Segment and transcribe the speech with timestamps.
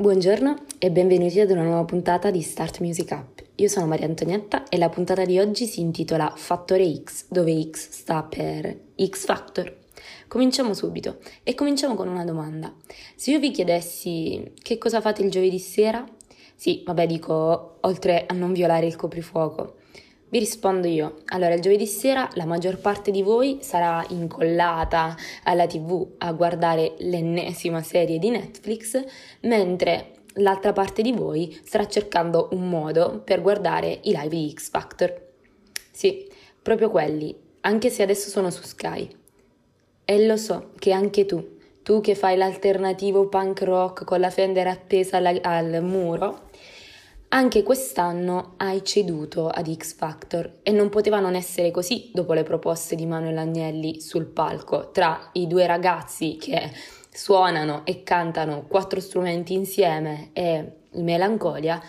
[0.00, 3.42] Buongiorno e benvenuti ad una nuova puntata di Start Music Up.
[3.56, 7.88] Io sono Maria Antonietta e la puntata di oggi si intitola Fattore X, dove X
[7.90, 9.76] sta per X Factor.
[10.28, 12.72] Cominciamo subito e cominciamo con una domanda.
[13.16, 16.08] Se io vi chiedessi che cosa fate il giovedì sera,
[16.54, 19.78] sì, vabbè dico, oltre a non violare il coprifuoco,
[20.30, 21.22] vi rispondo io.
[21.26, 26.94] Allora, il giovedì sera la maggior parte di voi sarà incollata alla TV a guardare
[26.98, 29.02] l'ennesima serie di Netflix,
[29.40, 34.70] mentre l'altra parte di voi starà cercando un modo per guardare i live di X
[34.70, 35.26] Factor.
[35.90, 36.30] Sì,
[36.62, 39.08] proprio quelli, anche se adesso sono su Sky.
[40.04, 44.66] E lo so che anche tu, tu che fai l'alternativo punk rock con la Fender
[44.66, 46.50] appesa al, al muro,
[47.30, 52.42] anche quest'anno hai ceduto ad X Factor e non poteva non essere così dopo le
[52.42, 56.70] proposte di Manuel Agnelli sul palco tra i due ragazzi che
[57.10, 61.82] suonano e cantano quattro strumenti insieme e Melancolia,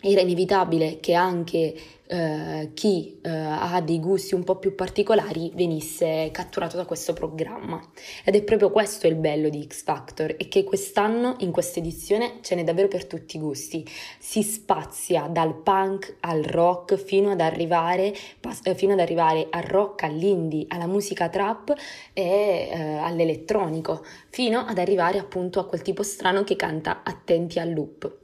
[0.00, 1.74] era inevitabile che anche
[2.10, 7.80] eh, chi eh, ha dei gusti un po' più particolari venisse catturato da questo programma.
[8.24, 12.38] Ed è proprio questo il bello di X Factor, e che quest'anno in questa edizione
[12.40, 13.86] ce n'è davvero per tutti i gusti.
[14.18, 19.62] Si spazia dal punk al rock fino ad arrivare, pas- eh, fino ad arrivare al
[19.62, 21.72] rock, all'indie, alla musica trap
[22.12, 27.72] e eh, all'elettronico, fino ad arrivare appunto a quel tipo strano che canta Attenti al
[27.72, 28.18] loop.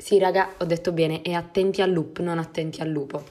[0.00, 3.22] Sì, raga, ho detto bene, e attenti al loop, non attenti al lupo.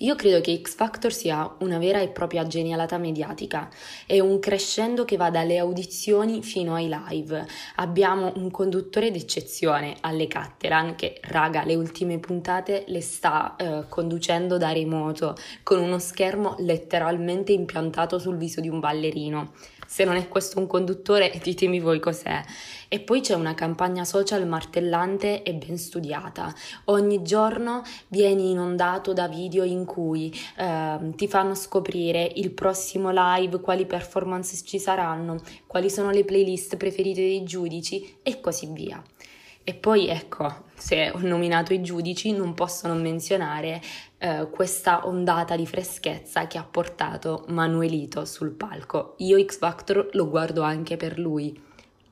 [0.00, 3.70] Io credo che X Factor sia una vera e propria genialata mediatica,
[4.06, 7.46] è un crescendo che va dalle audizioni fino ai live.
[7.76, 14.58] Abbiamo un conduttore d'eccezione, alle Catteran, che raga, le ultime puntate le sta eh, conducendo
[14.58, 19.52] da remoto, con uno schermo letteralmente impiantato sul viso di un ballerino.
[19.86, 22.42] Se non è questo un conduttore, ditemi voi cos'è.
[22.88, 26.54] E poi c'è una campagna social martellante e ben studiata.
[26.86, 33.60] Ogni giorno vieni inondato da video in cui eh, ti fanno scoprire il prossimo live,
[33.60, 39.02] quali performance ci saranno, quali sono le playlist preferite dei giudici e così via.
[39.68, 43.82] E poi ecco, se ho nominato i giudici, non posso non menzionare
[44.18, 49.14] eh, questa ondata di freschezza che ha portato Manuelito sul palco.
[49.18, 51.60] Io X Factor lo guardo anche per lui.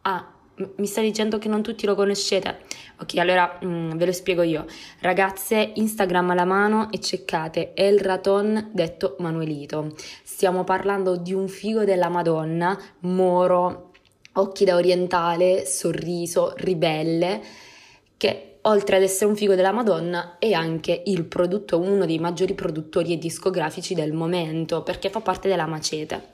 [0.03, 2.63] Ah, mi sta dicendo che non tutti lo conoscete?
[2.99, 4.67] Ok, allora mh, mm, ve lo spiego io.
[4.99, 9.95] Ragazze, Instagram alla mano e cercate El Raton detto Manuelito.
[10.25, 13.93] Stiamo parlando di un figo della Madonna, moro,
[14.35, 17.41] occhi da orientale, sorriso, ribelle,
[18.17, 22.55] che oltre ad essere un figo della Madonna è anche il produttore, uno dei maggiori
[22.55, 26.29] produttori e discografici del momento, perché fa parte della Macete.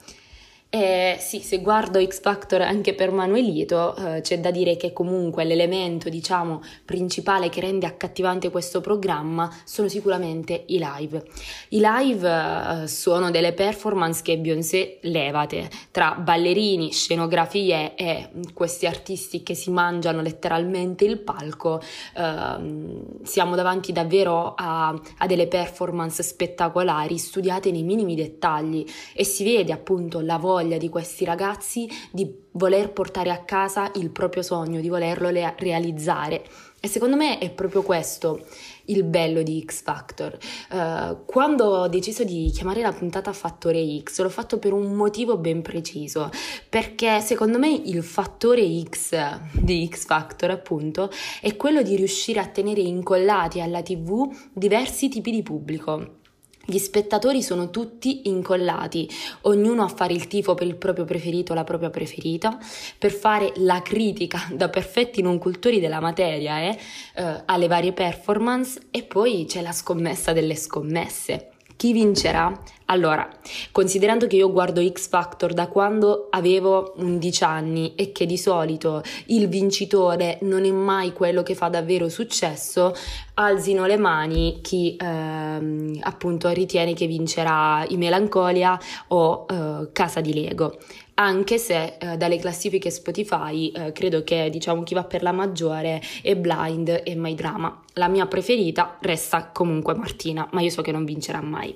[0.73, 5.43] Eh, sì, se guardo X Factor anche per Manuelito, eh, c'è da dire che comunque
[5.43, 11.25] l'elemento, diciamo, principale che rende accattivante questo programma sono sicuramente i live.
[11.71, 19.43] I live eh, sono delle performance che Beyoncé levate tra ballerini, scenografie e questi artisti
[19.43, 21.81] che si mangiano letteralmente il palco.
[22.15, 29.43] Ehm, siamo davanti davvero a, a delle performance spettacolari studiate nei minimi dettagli e si
[29.43, 34.79] vede appunto la voglia di questi ragazzi di voler portare a casa il proprio sogno,
[34.79, 36.43] di volerlo le- realizzare.
[36.83, 38.43] E secondo me è proprio questo
[38.85, 40.37] il bello di X Factor.
[40.71, 45.37] Uh, quando ho deciso di chiamare la puntata Fattore X, l'ho fatto per un motivo
[45.37, 46.29] ben preciso,
[46.67, 52.47] perché secondo me il fattore X di X Factor, appunto, è quello di riuscire a
[52.47, 56.20] tenere incollati alla TV diversi tipi di pubblico.
[56.63, 59.09] Gli spettatori sono tutti incollati,
[59.41, 62.57] ognuno a fare il tifo per il proprio preferito o la propria preferita,
[62.97, 66.77] per fare la critica da perfetti non cultori della materia eh,
[67.15, 71.51] eh, alle varie performance e poi c'è la scommessa delle scommesse.
[71.81, 72.55] Chi vincerà?
[72.85, 73.27] Allora,
[73.71, 79.01] considerando che io guardo X Factor da quando avevo 11 anni e che di solito
[79.29, 82.93] il vincitore non è mai quello che fa davvero successo,
[83.33, 90.35] alzino le mani chi ehm, appunto ritiene che vincerà i Melancolia o eh, Casa di
[90.35, 90.77] Lego
[91.21, 96.01] anche se eh, dalle classifiche Spotify eh, credo che diciamo chi va per la maggiore
[96.21, 97.83] è Blind e My Drama.
[97.93, 101.75] La mia preferita resta comunque Martina, ma io so che non vincerà mai.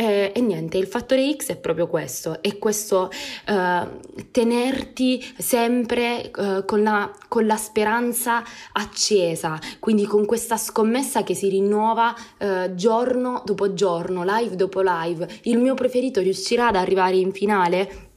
[0.00, 3.10] Eh, e niente, il fattore X è proprio questo, è questo
[3.46, 3.86] eh,
[4.30, 8.44] tenerti sempre eh, con, la, con, la, speranza
[8.74, 15.26] accesa, quindi con questa scommessa che si rinnova eh, giorno dopo giorno, live dopo live.
[15.42, 18.07] Il mio preferito riuscirà ad arrivare in finale?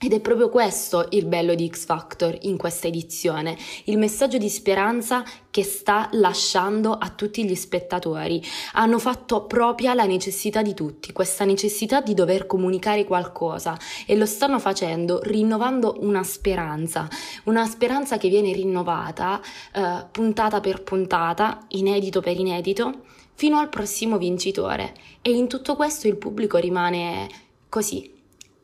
[0.00, 4.48] Ed è proprio questo il bello di X Factor in questa edizione, il messaggio di
[4.48, 8.40] speranza che sta lasciando a tutti gli spettatori.
[8.74, 14.24] Hanno fatto propria la necessità di tutti, questa necessità di dover comunicare qualcosa e lo
[14.24, 17.08] stanno facendo rinnovando una speranza,
[17.44, 19.40] una speranza che viene rinnovata
[19.74, 23.02] eh, puntata per puntata, inedito per inedito,
[23.34, 24.94] fino al prossimo vincitore.
[25.22, 27.26] E in tutto questo il pubblico rimane
[27.68, 28.14] così,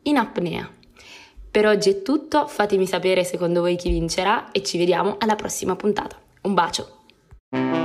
[0.03, 0.74] in apnea.
[1.55, 5.77] Per oggi è tutto, fatemi sapere secondo voi chi vincerà e ci vediamo alla prossima
[5.77, 6.17] puntata.
[6.41, 7.84] Un bacio!